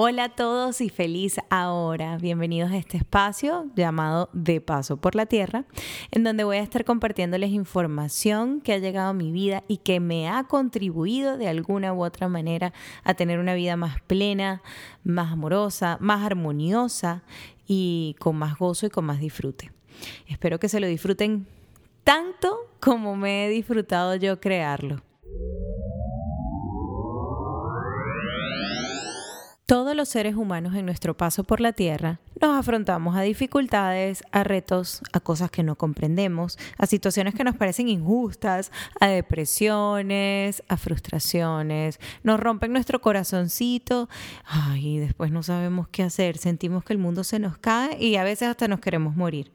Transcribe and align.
Hola 0.00 0.22
a 0.22 0.28
todos 0.28 0.80
y 0.80 0.90
feliz 0.90 1.40
ahora. 1.50 2.18
Bienvenidos 2.18 2.70
a 2.70 2.76
este 2.76 2.98
espacio 2.98 3.66
llamado 3.74 4.30
De 4.32 4.60
Paso 4.60 4.96
por 4.98 5.16
la 5.16 5.26
Tierra, 5.26 5.64
en 6.12 6.22
donde 6.22 6.44
voy 6.44 6.58
a 6.58 6.62
estar 6.62 6.84
compartiéndoles 6.84 7.50
información 7.50 8.60
que 8.60 8.74
ha 8.74 8.78
llegado 8.78 9.08
a 9.08 9.12
mi 9.12 9.32
vida 9.32 9.64
y 9.66 9.78
que 9.78 9.98
me 9.98 10.28
ha 10.28 10.44
contribuido 10.44 11.36
de 11.36 11.48
alguna 11.48 11.92
u 11.94 12.04
otra 12.04 12.28
manera 12.28 12.72
a 13.02 13.14
tener 13.14 13.40
una 13.40 13.54
vida 13.54 13.74
más 13.74 14.00
plena, 14.02 14.62
más 15.02 15.32
amorosa, 15.32 15.98
más 16.00 16.24
armoniosa 16.24 17.24
y 17.66 18.14
con 18.20 18.36
más 18.36 18.56
gozo 18.56 18.86
y 18.86 18.90
con 18.90 19.04
más 19.04 19.18
disfrute. 19.18 19.72
Espero 20.28 20.60
que 20.60 20.68
se 20.68 20.78
lo 20.78 20.86
disfruten 20.86 21.48
tanto 22.04 22.56
como 22.78 23.16
me 23.16 23.46
he 23.46 23.48
disfrutado 23.48 24.14
yo 24.14 24.38
crearlo. 24.38 25.07
Todos 29.68 29.94
los 29.94 30.08
seres 30.08 30.34
humanos 30.34 30.74
en 30.76 30.86
nuestro 30.86 31.14
paso 31.14 31.44
por 31.44 31.60
la 31.60 31.74
Tierra 31.74 32.20
nos 32.40 32.56
afrontamos 32.56 33.18
a 33.18 33.20
dificultades, 33.20 34.22
a 34.32 34.42
retos, 34.42 35.02
a 35.12 35.20
cosas 35.20 35.50
que 35.50 35.62
no 35.62 35.76
comprendemos, 35.76 36.58
a 36.78 36.86
situaciones 36.86 37.34
que 37.34 37.44
nos 37.44 37.54
parecen 37.54 37.90
injustas, 37.90 38.72
a 38.98 39.08
depresiones, 39.08 40.62
a 40.68 40.78
frustraciones, 40.78 42.00
nos 42.22 42.40
rompen 42.40 42.72
nuestro 42.72 43.02
corazoncito, 43.02 44.08
ay, 44.46 44.94
y 44.94 44.98
después 45.00 45.32
no 45.32 45.42
sabemos 45.42 45.86
qué 45.88 46.02
hacer, 46.02 46.38
sentimos 46.38 46.82
que 46.82 46.94
el 46.94 46.98
mundo 46.98 47.22
se 47.22 47.38
nos 47.38 47.58
cae 47.58 48.02
y 48.02 48.16
a 48.16 48.24
veces 48.24 48.48
hasta 48.48 48.68
nos 48.68 48.80
queremos 48.80 49.16
morir. 49.16 49.52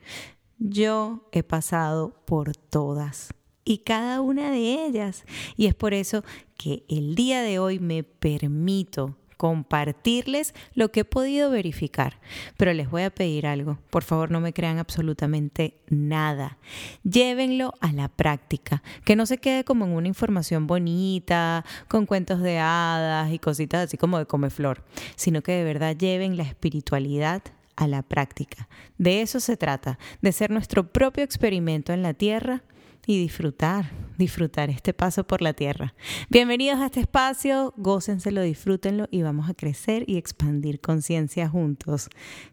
Yo 0.59 1.27
he 1.31 1.41
pasado 1.41 2.21
por 2.27 2.55
todas 2.55 3.33
y 3.65 3.79
cada 3.79 4.21
una 4.21 4.51
de 4.51 4.85
ellas. 4.85 5.25
Y 5.57 5.65
es 5.65 5.73
por 5.73 5.95
eso 5.95 6.23
que 6.55 6.83
el 6.87 7.15
día 7.15 7.41
de 7.41 7.57
hoy 7.57 7.79
me 7.79 8.03
permito 8.03 9.17
compartirles 9.43 10.53
lo 10.73 10.89
que 10.89 11.01
he 11.01 11.03
podido 11.03 11.49
verificar. 11.51 12.17
Pero 12.55 12.71
les 12.71 12.89
voy 12.89 13.01
a 13.01 13.09
pedir 13.09 13.45
algo. 13.45 13.77
Por 13.89 14.03
favor, 14.03 14.31
no 14.31 14.39
me 14.39 14.53
crean 14.53 14.79
absolutamente 14.79 15.81
nada. 15.89 16.57
Llévenlo 17.03 17.73
a 17.81 17.91
la 17.91 18.07
práctica. 18.07 18.83
Que 19.03 19.17
no 19.17 19.25
se 19.25 19.39
quede 19.39 19.65
como 19.65 19.83
en 19.83 19.91
una 19.91 20.07
información 20.07 20.65
bonita, 20.65 21.65
con 21.89 22.05
cuentos 22.05 22.39
de 22.39 22.57
hadas 22.57 23.33
y 23.33 23.39
cositas 23.39 23.83
así 23.83 23.97
como 23.97 24.17
de 24.17 24.27
comeflor, 24.27 24.85
sino 25.17 25.41
que 25.41 25.51
de 25.51 25.65
verdad 25.65 25.97
lleven 25.97 26.37
la 26.37 26.43
espiritualidad 26.43 27.41
a 27.75 27.85
la 27.87 28.01
práctica. 28.01 28.69
De 28.97 29.21
eso 29.21 29.41
se 29.41 29.57
trata, 29.57 29.99
de 30.21 30.31
ser 30.31 30.51
nuestro 30.51 30.87
propio 30.87 31.25
experimento 31.25 31.91
en 31.91 32.01
la 32.01 32.13
tierra 32.13 32.63
y 33.05 33.19
disfrutar, 33.19 33.91
disfrutar 34.17 34.69
este 34.69 34.93
paso 34.93 35.25
por 35.25 35.41
la 35.41 35.53
tierra. 35.53 35.93
Bienvenidos 36.29 36.79
a 36.79 36.85
este 36.85 37.01
espacio, 37.01 37.73
gócenselo, 37.77 38.41
disfrútenlo 38.41 39.07
y 39.11 39.21
vamos 39.21 39.49
a 39.49 39.53
crecer 39.53 40.03
y 40.07 40.17
expandir 40.17 40.79
conciencia 40.79 41.49
juntos. 41.49 42.09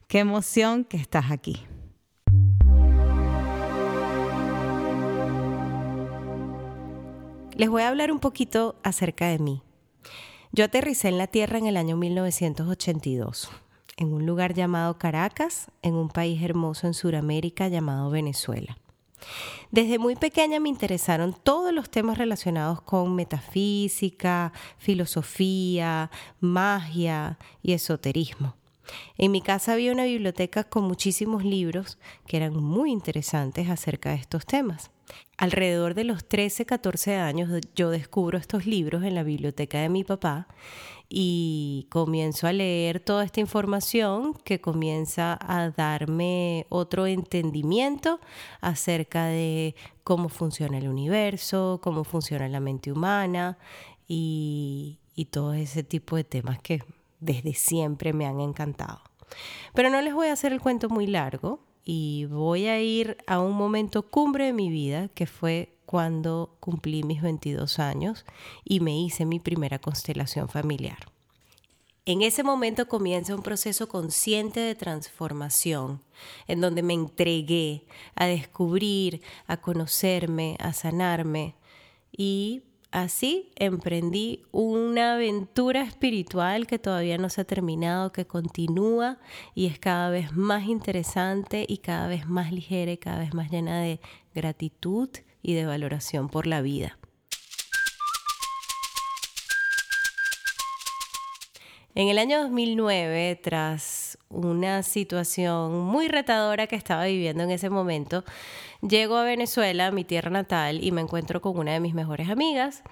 Qué 0.09 0.19
emoción 0.19 0.84
que 0.84 0.97
estás 0.97 1.31
aquí. 1.31 1.67
Les 7.57 7.69
voy 7.69 7.83
a 7.83 7.89
hablar 7.89 8.11
un 8.11 8.20
poquito 8.20 8.77
acerca 8.83 9.29
de 9.29 9.39
mí. 9.39 9.62
Yo 10.53 10.64
aterricé 10.64 11.09
en 11.09 11.19
la 11.19 11.27
Tierra 11.27 11.59
en 11.59 11.67
el 11.67 11.77
año 11.77 11.97
1982, 11.97 13.51
en 13.98 14.12
un 14.12 14.27
lugar 14.27 14.55
llamado 14.55 14.98
Caracas, 14.98 15.70
en 15.83 15.95
un 15.95 16.09
país 16.09 16.42
hermoso 16.42 16.87
en 16.87 16.95
Sudamérica 16.95 17.69
llamado 17.69 18.11
Venezuela. 18.11 18.79
Desde 19.71 19.99
muy 19.99 20.17
pequeña 20.17 20.61
me 20.61 20.69
interesaron 20.69 21.33
todos 21.33 21.73
los 21.73 21.91
temas 21.91 22.19
relacionados 22.19 22.83
con 22.83 23.15
metafísica, 23.15 24.53
filosofía, 24.79 26.11
magia 26.41 27.39
y 27.63 27.73
esoterismo. 27.73 28.60
En 29.18 29.30
mi 29.30 29.40
casa 29.42 29.73
había 29.73 29.92
una 29.92 30.05
biblioteca 30.05 30.64
con 30.64 30.84
muchísimos 30.84 31.45
libros 31.45 31.98
que 32.27 32.36
eran 32.36 32.55
muy 32.55 32.90
interesantes 32.90 33.68
acerca 33.68 34.11
de 34.11 34.17
estos 34.17 34.46
temas. 34.46 34.90
Alrededor 35.36 35.95
de 35.95 36.05
los 36.05 36.24
13, 36.27 36.67
14 36.67 37.17
años 37.17 37.50
yo 37.74 37.90
descubro 37.90 38.39
estos 38.39 38.67
libros 38.67 39.02
en 39.05 39.14
la 39.14 39.23
biblioteca 39.23 39.80
de 39.80 39.89
mi 39.89 40.05
papá 40.05 40.46
y 41.08 41.89
comienzo 41.90 42.46
a 42.46 42.52
leer 42.52 43.00
toda 43.00 43.24
esta 43.24 43.40
información 43.40 44.34
que 44.45 44.61
comienza 44.61 45.36
a 45.40 45.70
darme 45.70 46.67
otro 46.68 47.06
entendimiento 47.06 48.20
acerca 48.61 49.27
de 49.27 49.74
cómo 50.05 50.29
funciona 50.29 50.79
el 50.79 50.89
universo, 50.89 51.80
cómo 51.83 52.05
funciona 52.05 52.48
la 52.48 52.61
mente 52.61 52.92
humana 52.92 53.58
y, 54.06 54.98
y 55.17 55.24
todo 55.24 55.55
ese 55.55 55.83
tipo 55.83 56.14
de 56.14 56.24
temas 56.24 56.61
que 56.61 56.84
desde 57.20 57.55
siempre 57.55 58.13
me 58.13 58.27
han 58.27 58.41
encantado. 58.41 59.01
Pero 59.75 59.91
no 59.91 60.01
les 60.01 60.14
voy 60.14 60.29
a 60.29 60.33
hacer 60.33 60.53
el 60.53 60.61
cuento 60.61 60.89
muy 60.89 61.07
largo 61.07 61.61
y 61.85 62.27
voy 62.27 62.67
a 62.67 62.81
ir 62.81 63.17
a 63.27 63.41
un 63.41 63.55
momento 63.55 64.03
cumbre 64.11 64.47
de 64.47 64.53
mi 64.53 64.70
vida 64.70 65.08
que 65.08 65.27
fue 65.27 65.77
cuando 65.86 66.57
cumplí 66.61 67.03
mis 67.03 67.23
22 67.23 67.79
años 67.79 68.25
y 68.64 68.80
me 68.80 68.98
hice 68.98 69.25
mi 69.25 69.41
primera 69.41 69.79
constelación 69.79 70.48
familiar. 70.48 70.98
En 72.07 72.23
ese 72.23 72.42
momento 72.42 72.89
comienza 72.89 73.35
un 73.35 73.42
proceso 73.42 73.89
consciente 73.89 74.61
de 74.61 74.75
transformación, 74.75 76.01
en 76.47 76.61
donde 76.61 76.83
me 76.83 76.95
entregué 76.95 77.85
a 78.14 78.27
descubrir, 78.27 79.23
a 79.47 79.59
conocerme, 79.59 80.57
a 80.61 80.73
sanarme 80.73 81.55
y 82.11 82.63
así 82.90 83.51
emprendí 83.56 84.42
una 84.52 85.14
aventura 85.14 85.83
espiritual 85.83 86.67
que 86.67 86.78
todavía 86.78 87.18
no 87.18 87.28
se 87.28 87.42
ha 87.42 87.45
terminado, 87.45 88.12
que 88.12 88.27
continúa 88.27 89.18
y 89.55 89.67
es 89.67 89.78
cada 89.78 90.11
vez 90.11 90.33
más 90.33 90.67
interesante 90.67 91.64
y 91.68 91.79
cada 91.79 92.08
vez 92.08 92.27
más 92.27 92.52
ligera 92.52 92.92
y 92.92 92.98
cada 92.98 93.18
vez 93.18 93.34
más 93.34 93.50
llena 93.50 93.80
de 93.80 94.00
gratitud 94.34 95.08
y 95.42 95.55
de 95.55 95.67
valoración 95.67 96.29
por 96.29 96.46
la 96.46 96.62
vida. 96.62 96.98
En 101.95 102.08
el 102.08 102.18
año 102.18 102.40
2009, 102.42 103.40
tras 103.42 104.17
una 104.30 104.83
situación 104.83 105.80
muy 105.80 106.08
retadora 106.08 106.67
que 106.67 106.77
estaba 106.77 107.05
viviendo 107.05 107.42
en 107.42 107.51
ese 107.51 107.68
momento, 107.68 108.24
llego 108.80 109.17
a 109.17 109.24
Venezuela, 109.24 109.91
mi 109.91 110.05
tierra 110.05 110.30
natal, 110.30 110.83
y 110.83 110.92
me 110.92 111.01
encuentro 111.01 111.41
con 111.41 111.58
una 111.58 111.73
de 111.73 111.80
mis 111.80 111.95
mejores 111.95 112.30
amigas, 112.30 112.83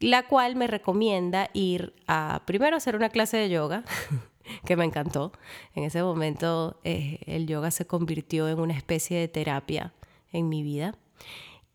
la 0.00 0.26
cual 0.26 0.56
me 0.56 0.66
recomienda 0.66 1.50
ir 1.52 1.94
a 2.06 2.42
primero 2.46 2.76
hacer 2.76 2.96
una 2.96 3.10
clase 3.10 3.36
de 3.36 3.50
yoga, 3.50 3.84
que 4.64 4.76
me 4.76 4.84
encantó. 4.84 5.32
En 5.74 5.84
ese 5.84 6.02
momento 6.02 6.80
eh, 6.84 7.20
el 7.26 7.46
yoga 7.46 7.70
se 7.70 7.86
convirtió 7.86 8.48
en 8.48 8.58
una 8.58 8.74
especie 8.74 9.18
de 9.18 9.28
terapia 9.28 9.92
en 10.32 10.48
mi 10.48 10.62
vida 10.62 10.94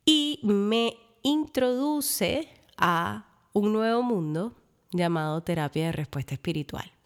y 0.05 0.39
me 0.43 0.97
introduce 1.23 2.49
a 2.77 3.25
un 3.53 3.73
nuevo 3.73 4.03
mundo 4.03 4.53
llamado 4.91 5.41
terapia 5.41 5.87
de 5.87 5.91
respuesta 5.91 6.33
espiritual. 6.33 6.96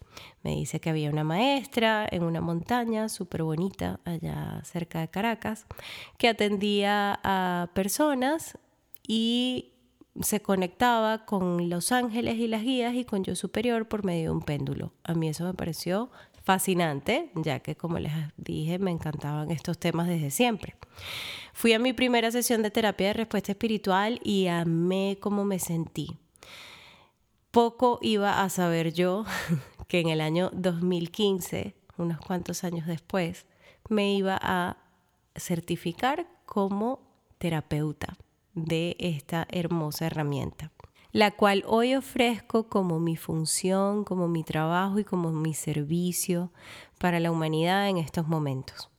Me 0.42 0.50
dice 0.52 0.80
que 0.80 0.90
había 0.90 1.10
una 1.10 1.24
maestra 1.24 2.06
en 2.10 2.24
una 2.24 2.40
montaña 2.40 3.08
súper 3.08 3.42
bonita 3.42 4.00
allá 4.04 4.60
cerca 4.64 5.00
de 5.00 5.08
Caracas 5.08 5.66
que 6.18 6.28
atendía 6.28 7.20
a 7.22 7.70
personas 7.74 8.58
y 9.06 9.72
se 10.20 10.42
conectaba 10.42 11.24
con 11.24 11.70
los 11.70 11.92
ángeles 11.92 12.36
y 12.36 12.48
las 12.48 12.62
guías 12.62 12.94
y 12.94 13.04
con 13.04 13.24
yo 13.24 13.34
superior 13.34 13.88
por 13.88 14.04
medio 14.04 14.24
de 14.24 14.30
un 14.30 14.42
péndulo. 14.42 14.92
A 15.04 15.14
mí 15.14 15.28
eso 15.28 15.44
me 15.44 15.54
pareció 15.54 16.10
fascinante, 16.42 17.30
ya 17.34 17.60
que 17.60 17.76
como 17.76 17.98
les 17.98 18.12
dije, 18.36 18.78
me 18.78 18.90
encantaban 18.90 19.50
estos 19.50 19.78
temas 19.78 20.08
desde 20.08 20.30
siempre. 20.30 20.74
Fui 21.52 21.72
a 21.72 21.78
mi 21.78 21.92
primera 21.92 22.30
sesión 22.30 22.62
de 22.62 22.70
terapia 22.70 23.08
de 23.08 23.12
respuesta 23.14 23.52
espiritual 23.52 24.20
y 24.24 24.48
amé 24.48 25.18
cómo 25.20 25.44
me 25.44 25.58
sentí. 25.58 26.18
Poco 27.50 27.98
iba 28.02 28.42
a 28.42 28.48
saber 28.48 28.92
yo 28.92 29.24
que 29.92 30.00
en 30.00 30.08
el 30.08 30.22
año 30.22 30.48
2015, 30.54 31.74
unos 31.98 32.18
cuantos 32.18 32.64
años 32.64 32.86
después, 32.86 33.44
me 33.90 34.14
iba 34.14 34.38
a 34.40 34.78
certificar 35.36 36.26
como 36.46 37.00
terapeuta 37.36 38.16
de 38.54 38.96
esta 38.98 39.46
hermosa 39.50 40.06
herramienta 40.06 40.72
la 41.14 41.30
cual 41.30 41.62
hoy 41.66 41.94
ofrezco 41.94 42.70
como 42.70 42.98
mi 42.98 43.16
función, 43.16 44.04
como 44.04 44.28
mi 44.28 44.44
trabajo 44.44 44.98
y 44.98 45.04
como 45.04 45.30
mi 45.30 45.52
servicio 45.52 46.50
para 46.98 47.20
la 47.20 47.30
humanidad 47.30 47.86
en 47.90 47.98
estos 47.98 48.26
momentos. 48.26 48.91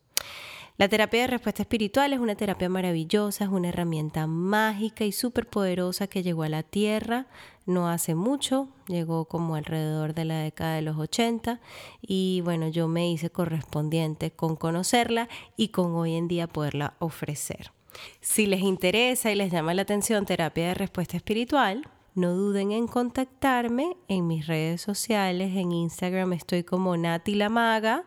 La 0.77 0.87
terapia 0.87 1.21
de 1.21 1.27
respuesta 1.27 1.61
espiritual 1.61 2.13
es 2.13 2.19
una 2.19 2.35
terapia 2.35 2.67
maravillosa, 2.67 3.43
es 3.43 3.49
una 3.49 3.69
herramienta 3.69 4.25
mágica 4.25 5.05
y 5.05 5.11
súper 5.11 5.47
poderosa 5.47 6.07
que 6.07 6.23
llegó 6.23 6.43
a 6.43 6.49
la 6.49 6.63
Tierra 6.63 7.27
no 7.65 7.87
hace 7.87 8.15
mucho, 8.15 8.67
llegó 8.87 9.25
como 9.25 9.55
alrededor 9.55 10.13
de 10.13 10.25
la 10.25 10.39
década 10.39 10.75
de 10.75 10.81
los 10.81 10.97
80 10.97 11.61
y 12.01 12.41
bueno, 12.43 12.67
yo 12.67 12.87
me 12.87 13.09
hice 13.09 13.29
correspondiente 13.29 14.31
con 14.31 14.55
conocerla 14.55 15.29
y 15.55 15.69
con 15.69 15.95
hoy 15.95 16.15
en 16.15 16.27
día 16.27 16.47
poderla 16.47 16.95
ofrecer. 16.99 17.71
Si 18.19 18.47
les 18.47 18.61
interesa 18.61 19.31
y 19.31 19.35
les 19.35 19.51
llama 19.51 19.73
la 19.73 19.83
atención 19.83 20.25
terapia 20.25 20.69
de 20.69 20.73
respuesta 20.73 21.15
espiritual, 21.15 21.87
no 22.15 22.33
duden 22.33 22.71
en 22.71 22.87
contactarme 22.87 23.95
en 24.07 24.27
mis 24.27 24.45
redes 24.45 24.81
sociales. 24.81 25.55
En 25.55 25.71
Instagram 25.71 26.33
estoy 26.33 26.63
como 26.63 26.97
Nati 26.97 27.35
la 27.35 27.49
Maga. 27.49 28.03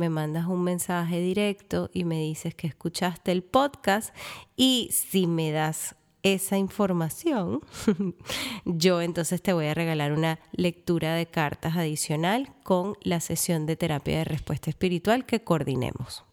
Me 0.00 0.08
mandas 0.08 0.46
un 0.46 0.64
mensaje 0.64 1.20
directo 1.20 1.90
y 1.92 2.04
me 2.04 2.18
dices 2.18 2.54
que 2.54 2.66
escuchaste 2.66 3.32
el 3.32 3.42
podcast. 3.42 4.16
Y 4.56 4.88
si 4.94 5.26
me 5.26 5.52
das 5.52 5.94
esa 6.22 6.56
información, 6.56 7.60
yo 8.64 9.02
entonces 9.02 9.42
te 9.42 9.52
voy 9.52 9.66
a 9.66 9.74
regalar 9.74 10.12
una 10.12 10.38
lectura 10.52 11.14
de 11.14 11.26
cartas 11.26 11.76
adicional 11.76 12.50
con 12.62 12.96
la 13.02 13.20
sesión 13.20 13.66
de 13.66 13.76
terapia 13.76 14.16
de 14.16 14.24
respuesta 14.24 14.70
espiritual 14.70 15.26
que 15.26 15.44
coordinemos. 15.44 16.24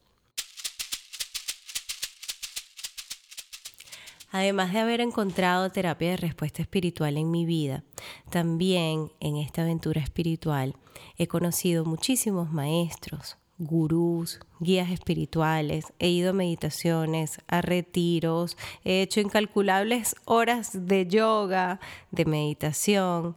Además 4.31 4.71
de 4.71 4.79
haber 4.79 5.01
encontrado 5.01 5.69
terapia 5.71 6.11
de 6.11 6.17
respuesta 6.17 6.61
espiritual 6.61 7.17
en 7.17 7.31
mi 7.31 7.45
vida, 7.45 7.83
también 8.29 9.11
en 9.19 9.35
esta 9.35 9.63
aventura 9.63 9.99
espiritual 9.99 10.77
he 11.17 11.27
conocido 11.27 11.83
muchísimos 11.83 12.49
maestros, 12.53 13.35
gurús, 13.59 14.39
guías 14.59 14.91
espirituales, 14.91 15.85
he 15.99 16.09
ido 16.09 16.31
a 16.31 16.33
meditaciones, 16.33 17.39
a 17.47 17.61
retiros, 17.61 18.57
he 18.83 19.01
hecho 19.01 19.19
incalculables 19.19 20.15
horas 20.25 20.71
de 20.73 21.07
yoga, 21.07 21.79
de 22.11 22.25
meditación 22.25 23.35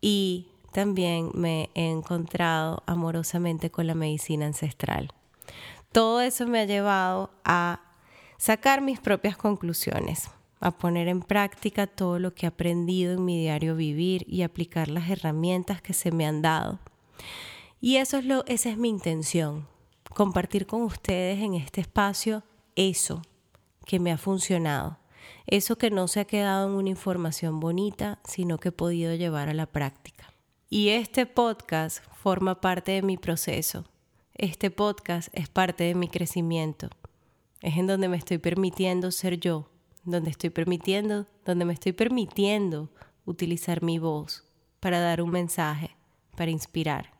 y 0.00 0.48
también 0.72 1.30
me 1.34 1.70
he 1.74 1.90
encontrado 1.90 2.82
amorosamente 2.86 3.70
con 3.70 3.86
la 3.86 3.94
medicina 3.94 4.46
ancestral. 4.46 5.12
Todo 5.92 6.20
eso 6.20 6.46
me 6.46 6.60
ha 6.60 6.64
llevado 6.64 7.30
a 7.44 7.80
sacar 8.38 8.80
mis 8.80 9.00
propias 9.00 9.36
conclusiones, 9.36 10.30
a 10.60 10.70
poner 10.70 11.08
en 11.08 11.22
práctica 11.22 11.88
todo 11.88 12.20
lo 12.20 12.34
que 12.34 12.46
he 12.46 12.48
aprendido 12.48 13.14
en 13.14 13.24
mi 13.24 13.40
diario 13.40 13.74
vivir 13.74 14.24
y 14.28 14.42
aplicar 14.42 14.88
las 14.88 15.10
herramientas 15.10 15.82
que 15.82 15.92
se 15.92 16.12
me 16.12 16.26
han 16.26 16.42
dado. 16.42 16.78
Y 17.82 17.96
eso 17.96 18.18
es 18.18 18.26
lo, 18.26 18.44
esa 18.44 18.68
es 18.68 18.76
mi 18.76 18.90
intención, 18.90 19.66
compartir 20.14 20.66
con 20.66 20.82
ustedes 20.82 21.38
en 21.38 21.54
este 21.54 21.80
espacio 21.80 22.42
eso 22.76 23.22
que 23.86 23.98
me 23.98 24.12
ha 24.12 24.18
funcionado, 24.18 24.98
eso 25.46 25.78
que 25.78 25.90
no 25.90 26.06
se 26.06 26.20
ha 26.20 26.26
quedado 26.26 26.68
en 26.68 26.74
una 26.74 26.90
información 26.90 27.58
bonita, 27.58 28.20
sino 28.24 28.58
que 28.58 28.68
he 28.68 28.72
podido 28.72 29.14
llevar 29.14 29.48
a 29.48 29.54
la 29.54 29.64
práctica. 29.64 30.30
Y 30.68 30.90
este 30.90 31.24
podcast 31.24 32.04
forma 32.12 32.60
parte 32.60 32.92
de 32.92 33.00
mi 33.00 33.16
proceso. 33.16 33.86
Este 34.34 34.70
podcast 34.70 35.30
es 35.32 35.48
parte 35.48 35.84
de 35.84 35.94
mi 35.94 36.08
crecimiento. 36.08 36.90
Es 37.62 37.78
en 37.78 37.86
donde 37.86 38.08
me 38.08 38.18
estoy 38.18 38.36
permitiendo 38.36 39.10
ser 39.10 39.40
yo, 39.40 39.70
donde 40.04 40.28
estoy 40.28 40.50
permitiendo, 40.50 41.26
donde 41.46 41.64
me 41.64 41.72
estoy 41.72 41.92
permitiendo 41.92 42.90
utilizar 43.24 43.82
mi 43.82 43.98
voz 43.98 44.44
para 44.80 45.00
dar 45.00 45.22
un 45.22 45.30
mensaje, 45.30 45.96
para 46.36 46.50
inspirar. 46.50 47.19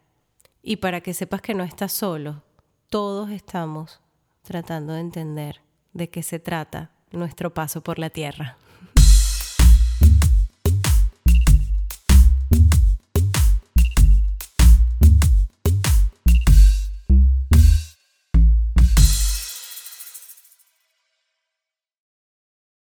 Y 0.62 0.76
para 0.76 1.00
que 1.00 1.14
sepas 1.14 1.40
que 1.40 1.54
no 1.54 1.64
estás 1.64 1.92
solo, 1.92 2.42
todos 2.88 3.30
estamos 3.30 4.00
tratando 4.42 4.92
de 4.92 5.00
entender 5.00 5.60
de 5.92 6.10
qué 6.10 6.22
se 6.22 6.38
trata 6.38 6.90
nuestro 7.12 7.54
paso 7.54 7.82
por 7.82 7.98
la 7.98 8.10
tierra. 8.10 8.56